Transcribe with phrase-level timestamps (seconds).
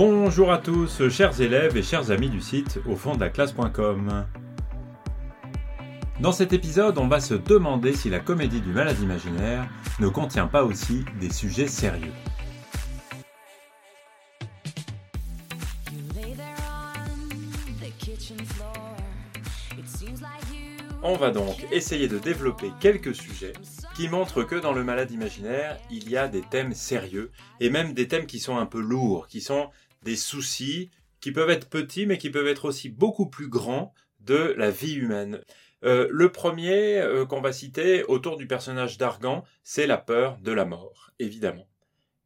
[0.00, 4.26] Bonjour à tous, chers élèves et chers amis du site au fond de la classe.com.
[6.20, 9.68] Dans cet épisode, on va se demander si la comédie du malade imaginaire
[9.98, 12.12] ne contient pas aussi des sujets sérieux.
[21.02, 23.52] On va donc essayer de développer quelques sujets
[23.96, 27.94] qui montrent que dans le malade imaginaire, il y a des thèmes sérieux et même
[27.94, 29.70] des thèmes qui sont un peu lourds, qui sont
[30.02, 34.54] des soucis qui peuvent être petits mais qui peuvent être aussi beaucoup plus grands de
[34.56, 35.40] la vie humaine.
[35.84, 40.52] Euh, le premier euh, qu'on va citer autour du personnage d'Argan, c'est la peur de
[40.52, 41.68] la mort, évidemment.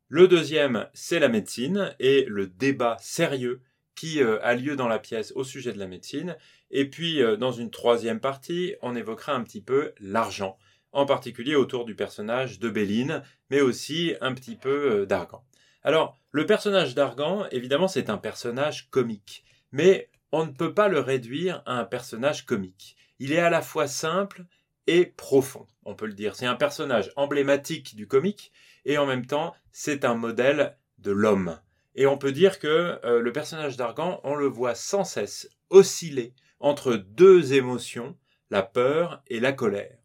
[0.08, 3.60] Le deuxième, c'est la médecine et le débat sérieux
[3.94, 6.36] qui euh, a lieu dans la pièce au sujet de la médecine.
[6.70, 10.56] Et puis, dans une troisième partie, on évoquera un petit peu l'argent,
[10.92, 15.44] en particulier autour du personnage de Béline, mais aussi un petit peu d'Argan.
[15.82, 21.00] Alors, le personnage d'Argan, évidemment, c'est un personnage comique, mais on ne peut pas le
[21.00, 24.46] réduire à un personnage comique il est à la fois simple
[24.88, 26.34] et profond, on peut le dire.
[26.34, 28.50] C'est un personnage emblématique du comique
[28.84, 31.60] et en même temps c'est un modèle de l'homme.
[31.94, 36.34] Et on peut dire que euh, le personnage d'Argan, on le voit sans cesse osciller
[36.58, 38.18] entre deux émotions,
[38.50, 39.98] la peur et la colère.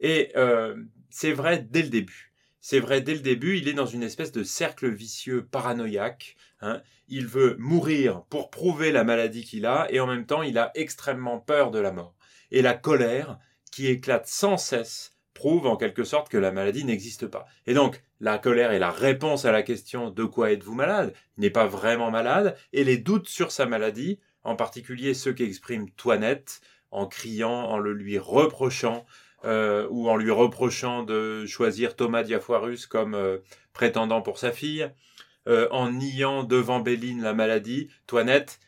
[0.00, 0.74] Et euh,
[1.10, 2.33] c'est vrai dès le début.
[2.66, 6.34] C'est vrai dès le début, il est dans une espèce de cercle vicieux paranoïaque.
[6.62, 6.80] Hein.
[7.08, 10.70] Il veut mourir pour prouver la maladie qu'il a et en même temps il a
[10.74, 12.14] extrêmement peur de la mort
[12.50, 13.38] et la colère
[13.70, 17.44] qui éclate sans cesse prouve en quelque sorte que la maladie n'existe pas.
[17.66, 21.12] Et donc, la colère est la réponse à la question de quoi êtes-vous malade?
[21.36, 26.62] N'est pas vraiment malade, et les doutes sur sa maladie, en particulier ceux qu'exprime Toinette,
[26.90, 29.04] en criant, en le lui reprochant,
[29.44, 33.38] euh, ou en lui reprochant de choisir Thomas Diafoirus comme euh,
[33.72, 34.90] prétendant pour sa fille,
[35.46, 38.60] euh, en niant devant Béline la maladie, Toinette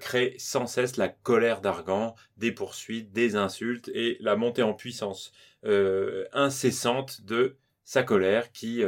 [0.00, 5.32] crée sans cesse la colère d'Argan, des poursuites, des insultes et la montée en puissance
[6.32, 8.82] incessante de sa colère qui,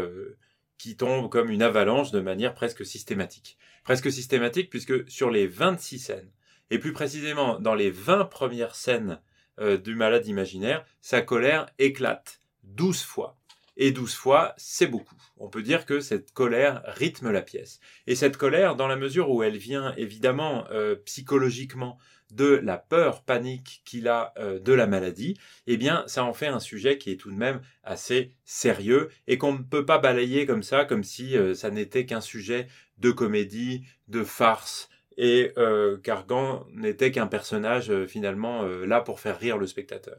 [0.78, 3.58] qui tombe comme une avalanche de manière presque systématique.
[3.84, 6.30] Presque systématique puisque sur les 26 scènes,
[6.72, 9.20] et plus précisément dans les 20 premières scènes
[9.58, 13.38] du malade imaginaire, sa colère éclate 12 fois
[13.76, 15.16] et douze fois, c'est beaucoup.
[15.38, 17.80] On peut dire que cette colère rythme la pièce.
[18.06, 21.98] Et cette colère, dans la mesure où elle vient évidemment euh, psychologiquement
[22.30, 25.36] de la peur panique qu'il a euh, de la maladie,
[25.66, 29.36] eh bien ça en fait un sujet qui est tout de même assez sérieux et
[29.36, 33.10] qu'on ne peut pas balayer comme ça, comme si euh, ça n'était qu'un sujet de
[33.10, 39.66] comédie, de farce, et euh, Cargan n'était qu'un personnage finalement là pour faire rire le
[39.66, 40.16] spectateur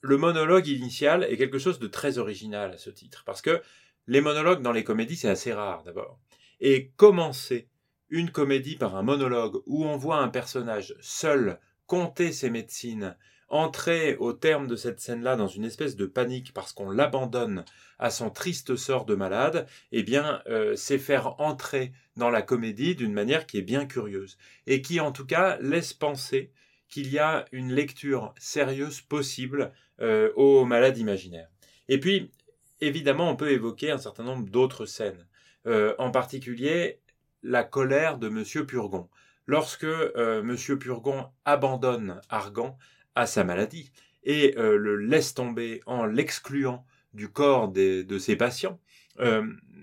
[0.00, 3.62] le monologue initial est quelque chose de très original à ce titre, parce que
[4.06, 6.18] les monologues dans les comédies, c'est assez rare d'abord.
[6.60, 7.68] Et commencer
[8.08, 13.16] une comédie par un monologue où on voit un personnage seul compter ses médecines,
[13.48, 17.64] entrer au terme de cette scène-là dans une espèce de panique parce qu'on l'abandonne
[17.98, 22.94] à son triste sort de malade, eh bien, euh, c'est faire entrer dans la comédie
[22.94, 24.36] d'une manière qui est bien curieuse
[24.66, 26.52] et qui, en tout cas, laisse penser
[26.88, 31.48] qu'il y a une lecture sérieuse possible euh, aux malades imaginaires.
[31.88, 32.30] Et puis,
[32.80, 35.26] évidemment, on peut évoquer un certain nombre d'autres scènes,
[35.66, 37.00] euh, en particulier
[37.42, 39.08] la colère de Monsieur Purgon.
[39.46, 42.76] Lorsque euh, Monsieur Purgon abandonne Argan
[43.18, 43.90] à sa maladie
[44.24, 46.84] et le laisse tomber en l'excluant
[47.14, 48.78] du corps de ses patients,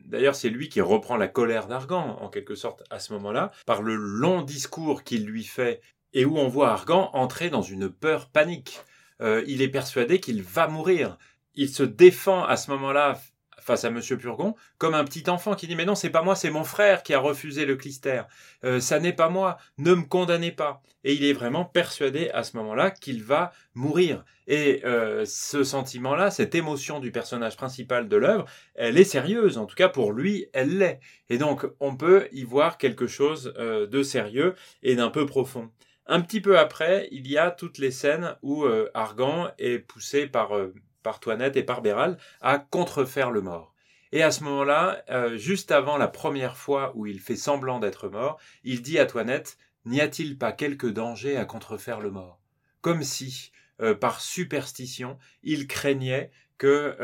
[0.06, 3.82] D'ailleurs, c'est lui qui reprend la colère d'Argan, en quelque sorte, à ce moment-là, par
[3.82, 5.82] le long discours qu'il lui fait
[6.14, 8.80] et où on voit Argan entrer dans une peur panique.
[9.22, 11.18] Euh, il est persuadé qu'il va mourir.
[11.56, 13.20] Il se défend à ce moment-là
[13.66, 16.36] face à Monsieur Purgon comme un petit enfant qui dit mais non c'est pas moi
[16.36, 18.22] c'est mon frère qui a refusé le clister
[18.64, 19.58] euh, ça n'est pas moi.
[19.78, 20.82] Ne me condamnez pas.
[21.04, 24.24] Et il est vraiment persuadé à ce moment-là qu'il va mourir.
[24.48, 28.46] Et euh, ce sentiment-là cette émotion du personnage principal de l'œuvre
[28.76, 29.58] elle est sérieuse.
[29.58, 31.00] En tout cas pour lui elle l'est.
[31.30, 35.72] Et donc on peut y voir quelque chose de sérieux et d'un peu profond.
[36.08, 40.28] Un petit peu après, il y a toutes les scènes où euh, Argan est poussé
[40.28, 40.72] par, euh,
[41.06, 43.74] par Toinette et par Béral à contrefaire le mort.
[44.12, 48.10] Et à ce moment-là, euh, juste avant la première fois où il fait semblant d'être
[48.10, 52.40] mort, il dit à Toinette N'y a-t-il pas quelque danger à contrefaire le mort?
[52.82, 53.52] Comme si,
[54.00, 56.96] par superstition, il craignait que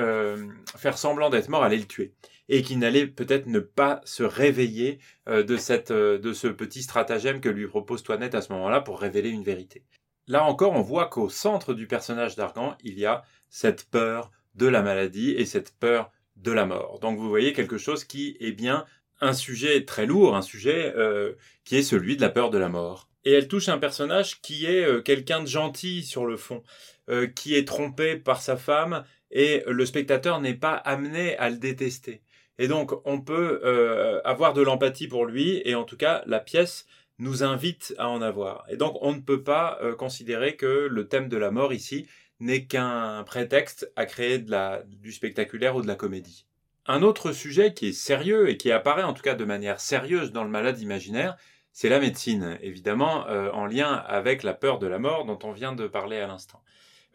[0.78, 2.16] faire semblant d'être mort allait le tuer
[2.52, 5.00] et qu'il n'allait peut-être ne pas se réveiller
[5.30, 8.82] euh, de, cette, euh, de ce petit stratagème que lui propose Toinette à ce moment-là
[8.82, 9.84] pour révéler une vérité.
[10.28, 14.68] Là encore, on voit qu'au centre du personnage d'Argan, il y a cette peur de
[14.68, 17.00] la maladie et cette peur de la mort.
[17.00, 18.86] Donc vous voyez quelque chose qui est bien
[19.22, 21.34] un sujet très lourd, un sujet euh,
[21.64, 23.08] qui est celui de la peur de la mort.
[23.24, 26.64] Et elle touche un personnage qui est euh, quelqu'un de gentil sur le fond,
[27.10, 31.58] euh, qui est trompé par sa femme et le spectateur n'est pas amené à le
[31.58, 32.22] détester.
[32.58, 36.86] Et donc on peut avoir de l'empathie pour lui et en tout cas la pièce
[37.22, 38.66] nous invite à en avoir.
[38.70, 42.08] Et donc on ne peut pas considérer que le thème de la mort ici
[42.42, 44.44] n'est qu'un prétexte à créer
[44.86, 46.46] du spectaculaire ou de la comédie.
[46.88, 50.32] Un autre sujet qui est sérieux et qui apparaît en tout cas de manière sérieuse
[50.32, 51.38] dans le malade imaginaire,
[51.72, 55.52] c'est la médecine, évidemment euh, en lien avec la peur de la mort dont on
[55.52, 56.62] vient de parler à l'instant.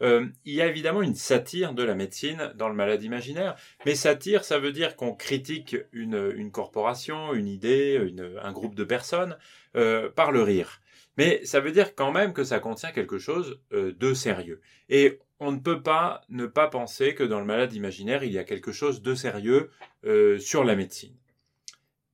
[0.01, 3.55] Euh, il y a évidemment une satire de la médecine dans le malade imaginaire,
[3.85, 9.37] mais satire, ça veut dire qu'on critique une, corporation, une idée, un groupe de personnes
[9.75, 10.81] euh, par le rire.
[11.17, 14.61] Mais ça veut dire quand même que ça contient quelque chose de sérieux.
[14.87, 18.39] Et on ne peut pas ne pas penser que dans le malade imaginaire, il y
[18.39, 19.69] a quelque chose de sérieux
[20.05, 21.15] euh, sur la médecine.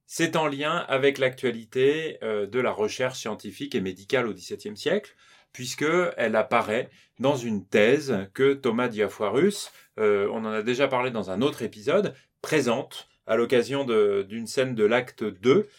[0.05, 5.15] C'est en lien avec l'actualité euh, de la recherche scientifique et médicale au XVIIe siècle,
[5.53, 6.89] puisqu'elle apparaît
[7.19, 11.61] dans une thèse que Thomas Diafoirus, euh, on en a déjà parlé dans un autre
[11.61, 15.69] épisode, présente à l'occasion d'une scène de l'acte 2.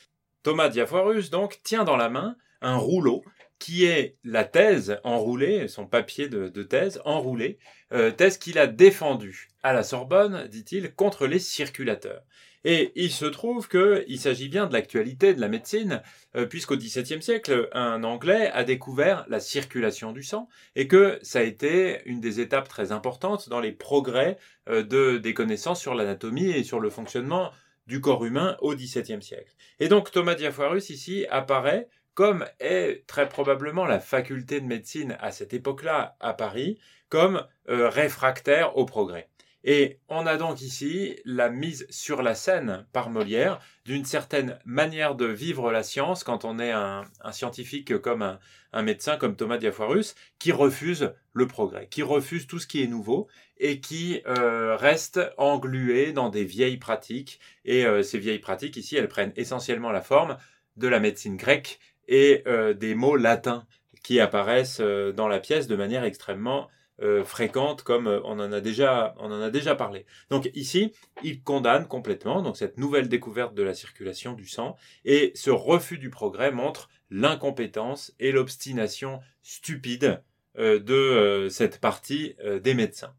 [0.43, 3.23] Thomas Diafoirus, donc, tient dans la main un rouleau
[3.59, 7.59] qui est la thèse enroulée, son papier de, thèse enroulé,
[7.93, 12.23] euh, thèse qu'il a défendue à la Sorbonne, dit-il, contre les circulateurs.
[12.65, 16.03] Et il se trouve qu'il s'agit bien de l'actualité de la médecine,
[16.35, 21.41] euh, puisqu'au XVIIe siècle, un Anglais a découvert la circulation du sang, et que ça
[21.41, 24.39] a été une des étapes très importantes dans les progrès
[24.69, 27.51] euh, de, des connaissances sur l'anatomie et sur le fonctionnement
[27.87, 29.55] du corps humain au XVIIe siècle.
[29.79, 35.33] Et donc Thomas Diafoirus ici apparaît comme est très probablement la faculté de médecine à
[35.33, 36.79] cette époque-là à Paris,
[37.09, 39.29] comme euh, réfractaire au progrès.
[39.67, 45.15] Et on a donc ici la mise sur la scène par Molière d'une certaine manière
[45.15, 48.39] de vivre la science quand on est un, scientifique comme
[48.75, 52.87] un, médecin comme Thomas Diafoirus qui refuse le progrès, qui refuse tout ce qui est
[52.87, 53.27] nouveau
[53.57, 57.41] et qui euh, reste englué dans des vieilles pratiques.
[57.65, 60.37] Et euh, ces vieilles pratiques ici, elles prennent essentiellement la forme
[60.77, 63.67] de la médecine grecque et euh, des mots latins
[64.03, 66.69] qui apparaissent dans la pièce de manière extrêmement
[67.03, 70.07] euh, fréquente, comme on en a déjà on en a déjà parlé.
[70.31, 70.93] Donc ici,
[71.23, 75.99] il condamne complètement donc cette nouvelle découverte de la circulation du sang et ce refus
[75.99, 80.23] du progrès montre l'incompétence et l'obstination stupide
[80.57, 83.15] de cette partie des médecins.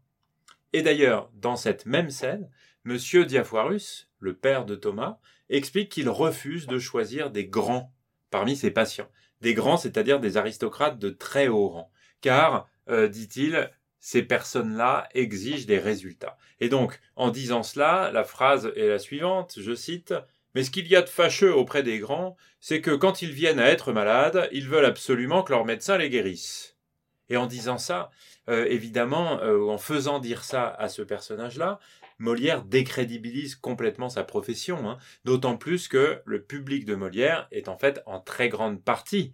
[0.72, 2.48] Et d'ailleurs, dans cette même scène,
[2.84, 5.18] Monsieur Diafoirus, le père de Thomas,
[5.48, 7.92] explique qu'il refuse de choisir des grands
[8.30, 9.10] parmi ses patients.
[9.40, 11.90] Des grands, c'est-à-dire des aristocrates de très haut rang.
[12.20, 16.36] Car, euh, dit-il, ces personnes-là exigent des résultats.
[16.60, 20.14] Et donc, en disant cela, la phrase est la suivante, je cite,
[20.54, 23.58] Mais ce qu'il y a de fâcheux auprès des grands, c'est que quand ils viennent
[23.58, 26.76] à être malades, ils veulent absolument que leur médecin les guérisse.
[27.28, 28.10] Et en disant ça,
[28.48, 31.80] euh, évidemment, euh, en faisant dire ça à ce personnage-là,
[32.18, 34.98] Molière décrédibilise complètement sa profession, hein.
[35.24, 39.32] d'autant plus que le public de Molière est en fait en très grande partie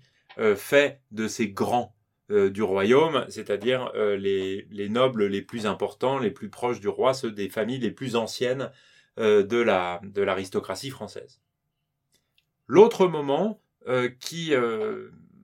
[0.56, 1.94] fait de ces grands
[2.30, 6.88] euh, du royaume, c'est-à-dire euh, les, les, nobles les plus importants, les plus proches du
[6.88, 8.70] roi, ceux des familles les plus anciennes
[9.18, 11.42] de la de l'aristocratie française.
[12.66, 13.60] L'autre moment
[14.20, 14.54] qui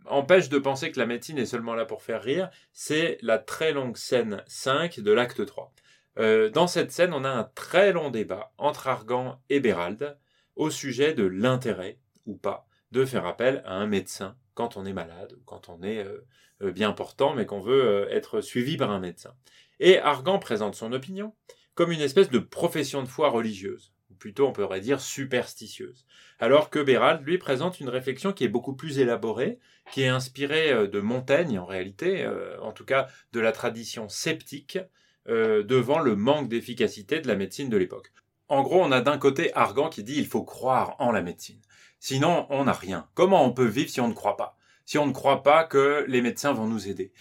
[0.07, 3.73] empêche de penser que la médecine est seulement là pour faire rire, c'est la très
[3.73, 5.73] longue scène 5 de l'acte 3.
[6.19, 10.19] Euh, dans cette scène, on a un très long débat entre Argan et Bérald
[10.57, 14.93] au sujet de l'intérêt ou pas de faire appel à un médecin quand on est
[14.93, 16.27] malade ou quand on est euh,
[16.63, 19.35] euh, bien portant mais qu'on veut être suivi par un médecin.
[19.81, 21.35] Et Argan présente son opinion
[21.75, 26.05] comme une espèce de profession de foi religieuse, ou plutôt on pourrait dire superstitieuse,
[26.41, 29.61] alors que Bérald lui présente une réflexion qui est beaucoup plus élaborée,
[29.93, 32.29] qui est inspirée de Montaigne en réalité,
[32.61, 34.81] en tout cas de la tradition sceptique,
[35.29, 38.13] euh, devant le manque d'efficacité de la médecine de l'époque.
[38.49, 41.61] En gros, on a d'un côté Argan qui dit il faut croire en la médecine.
[42.01, 43.09] Sinon, on n'a rien.
[43.15, 44.57] Comment on peut vivre si on ne croit pas?
[44.87, 47.13] Si on ne croit pas que les médecins vont nous aider.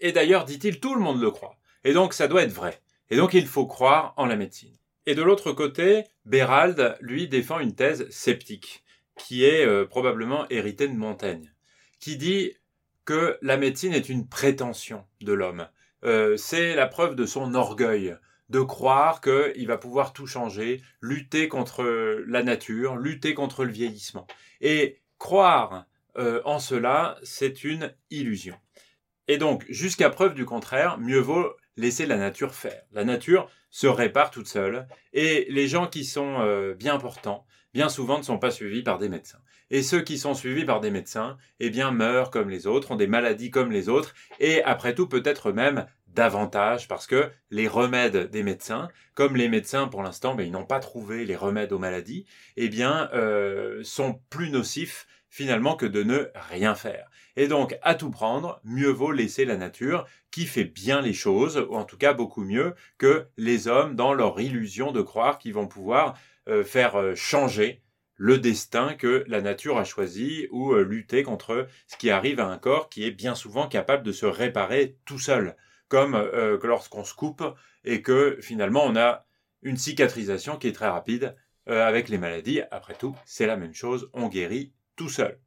[0.00, 1.56] Et d'ailleurs, dit-il, tout le monde le croit.
[1.84, 2.80] Et donc, ça doit être vrai.
[3.10, 4.76] Et donc, il faut croire en la médecine.
[5.06, 8.84] Et de l'autre côté, Bérald, lui, défend une thèse sceptique,
[9.16, 11.52] qui est euh, probablement héritée de Montaigne,
[12.00, 12.52] qui dit
[13.04, 15.68] que la médecine est une prétention de l'homme,
[16.04, 18.16] euh, c'est la preuve de son orgueil,
[18.48, 21.82] de croire qu'il va pouvoir tout changer, lutter contre
[22.26, 24.26] la nature, lutter contre le vieillissement.
[24.60, 25.86] Et croire
[26.16, 28.56] euh, en cela, c'est une illusion.
[29.26, 32.82] Et donc, jusqu'à preuve du contraire, mieux vaut laisser la nature faire.
[32.92, 37.88] La nature se répare toute seule et les gens qui sont euh, bien portants, bien
[37.88, 39.40] souvent ne sont pas suivis par des médecins.
[39.70, 42.96] Et ceux qui sont suivis par des médecins, eh bien meurent comme les autres, ont
[42.96, 48.30] des maladies comme les autres et après tout peut-être même davantage parce que les remèdes
[48.30, 51.78] des médecins, comme les médecins pour l'instant, ben, ils n'ont pas trouvé les remèdes aux
[51.78, 57.10] maladies, eh euh, sont plus nocifs finalement que de ne rien faire.
[57.36, 61.66] Et donc, à tout prendre, mieux vaut laisser la nature qui fait bien les choses,
[61.68, 65.54] ou en tout cas beaucoup mieux que les hommes dans leur illusion de croire qu'ils
[65.54, 66.16] vont pouvoir
[66.48, 67.82] euh, faire euh, changer
[68.16, 72.58] le destin que la nature a choisi ou lutter contre ce qui arrive à un
[72.58, 75.56] corps qui est bien souvent capable de se réparer tout seul,
[75.88, 77.42] comme que lorsqu'on se coupe
[77.84, 79.26] et que finalement on a
[79.62, 81.36] une cicatrisation qui est très rapide
[81.66, 82.60] avec les maladies.
[82.70, 85.38] Après tout, c'est la même chose, on guérit tout seul.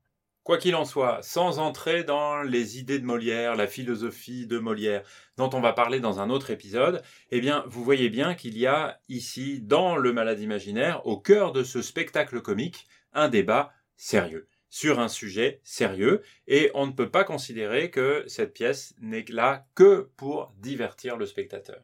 [0.43, 5.03] Quoi qu'il en soit, sans entrer dans les idées de Molière, la philosophie de Molière,
[5.35, 8.65] dont on va parler dans un autre épisode, eh bien, vous voyez bien qu'il y
[8.65, 14.47] a ici, dans le malade imaginaire, au cœur de ce spectacle comique, un débat sérieux
[14.69, 19.65] sur un sujet sérieux, et on ne peut pas considérer que cette pièce n'est là
[19.75, 21.83] que pour divertir le spectateur.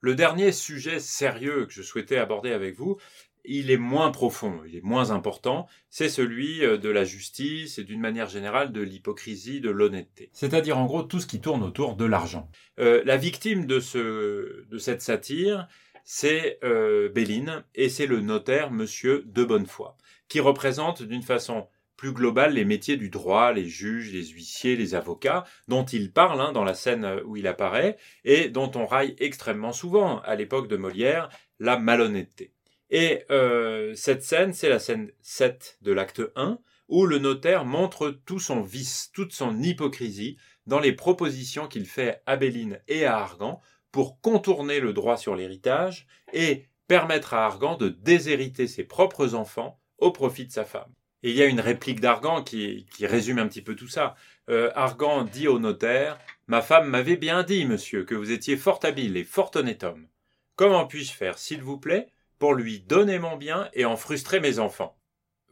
[0.00, 2.98] Le dernier sujet sérieux que je souhaitais aborder avec vous,
[3.44, 7.84] il est moins profond, il est moins important, c'est celui euh, de la justice et
[7.84, 10.30] d'une manière générale de l'hypocrisie, de l'honnêteté.
[10.32, 12.50] C'est-à-dire en gros tout ce qui tourne autour de l'argent.
[12.78, 15.68] Euh, la victime de, ce, de cette satire,
[16.04, 19.92] c'est euh, Béline et c'est le notaire Monsieur de Bonnefoy,
[20.28, 21.66] qui représente d'une façon
[22.00, 26.40] plus globale les métiers du droit, les juges, les huissiers, les avocats, dont il parle
[26.40, 30.66] hein, dans la scène où il apparaît, et dont on raille extrêmement souvent, à l'époque
[30.66, 31.28] de Molière,
[31.58, 32.54] la malhonnêteté.
[32.88, 38.18] Et euh, cette scène, c'est la scène 7 de l'acte 1, où le notaire montre
[38.24, 43.18] tout son vice, toute son hypocrisie dans les propositions qu'il fait à Béline et à
[43.18, 43.60] Argan
[43.92, 49.78] pour contourner le droit sur l'héritage et permettre à Argan de déshériter ses propres enfants
[49.98, 50.94] au profit de sa femme.
[51.22, 54.14] Et il y a une réplique d'Argan qui, résume un petit peu tout ça.
[54.48, 58.80] Euh, Argan dit au notaire Ma femme m'avait bien dit, monsieur, que vous étiez fort
[58.82, 60.08] habile et fort honnête homme.
[60.56, 62.08] Comment puis-je faire, s'il vous plaît,
[62.38, 64.96] pour lui donner mon bien et en frustrer mes enfants?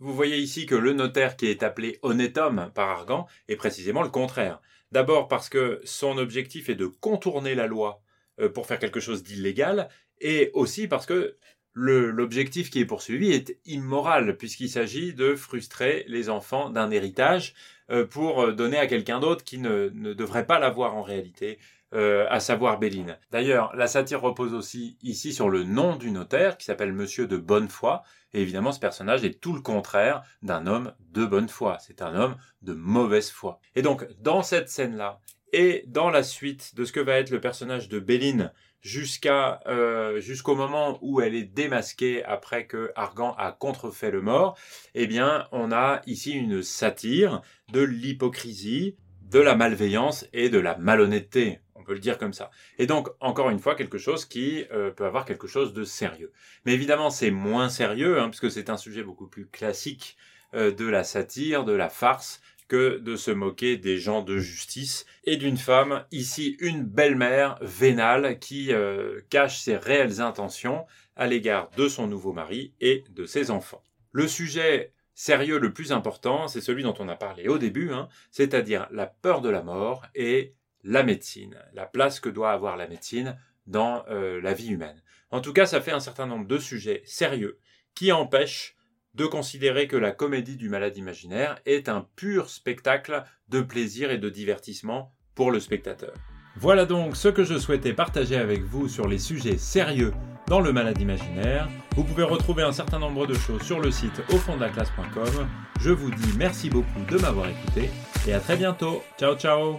[0.00, 4.02] Vous voyez ici que le notaire qui est appelé honnête homme par Argan est précisément
[4.02, 4.60] le contraire.
[4.90, 8.02] D'abord parce que son objectif est de contourner la loi
[8.40, 9.88] euh, pour faire quelque chose d'illégal,
[10.20, 11.36] et aussi parce que
[11.78, 17.54] l'objectif qui est poursuivi est immoral, puisqu'il s'agit de frustrer les enfants d'un héritage
[17.90, 21.58] euh, pour euh, donner à quelqu'un d'autre qui ne, devrait pas l'avoir en réalité.
[21.94, 23.16] Euh, à savoir Béline.
[23.30, 27.38] D'ailleurs, la satire repose aussi ici sur le nom du notaire, qui s'appelle Monsieur de
[27.38, 28.02] Bonnefoy,
[28.34, 32.14] et évidemment ce personnage est tout le contraire d'un homme de bonne foi, c'est un
[32.14, 33.58] homme de mauvaise foi.
[33.74, 35.18] Et donc, dans cette scène-là,
[35.52, 40.20] et dans la suite de ce que va être le personnage de Béline, jusqu'à euh,
[40.20, 44.56] jusqu'au moment où elle est démasquée après que Argan a contrefait le mort,
[44.94, 50.76] eh bien, on a ici une satire de l'hypocrisie, de la malveillance et de la
[50.78, 52.50] malhonnêteté peut le dire comme ça.
[52.78, 56.30] Et donc, encore une fois, quelque chose qui euh, peut avoir quelque chose de sérieux.
[56.64, 60.16] Mais évidemment, c'est moins sérieux, hein, puisque c'est un sujet beaucoup plus classique
[60.54, 65.06] euh, de la satire, de la farce, que de se moquer des gens de justice
[65.24, 71.70] et d'une femme, ici une belle-mère vénale qui euh, cache ses réelles intentions à l'égard
[71.76, 73.82] de son nouveau mari et de ses enfants.
[74.12, 78.08] Le sujet sérieux le plus important, c'est celui dont on a parlé au début, hein,
[78.30, 82.86] c'est-à-dire la peur de la mort et la médecine, la place que doit avoir la
[82.86, 85.02] médecine dans euh, la vie humaine.
[85.30, 87.58] En tout cas, ça fait un certain nombre de sujets sérieux
[87.94, 88.76] qui empêchent
[89.18, 94.18] de considérer que la comédie du malade imaginaire est un pur spectacle de plaisir et
[94.18, 96.14] de divertissement pour le spectateur.
[96.56, 100.12] Voilà donc ce que je souhaitais partager avec vous sur les sujets sérieux
[100.46, 101.68] dans le malade imaginaire.
[101.96, 104.70] Vous pouvez retrouver un certain nombre de choses sur le site au fond de la
[104.70, 105.48] classe.com.
[105.80, 107.90] Je vous dis merci beaucoup de m'avoir écouté
[108.26, 109.02] et à très bientôt.
[109.18, 109.78] Ciao ciao